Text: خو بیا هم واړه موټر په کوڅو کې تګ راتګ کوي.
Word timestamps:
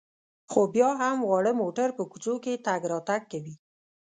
خو 0.51 0.61
بیا 0.75 0.89
هم 1.01 1.17
واړه 1.23 1.51
موټر 1.61 1.89
په 1.97 2.03
کوڅو 2.11 2.35
کې 2.43 2.63
تګ 2.65 2.81
راتګ 2.91 3.21
کوي. 3.31 3.55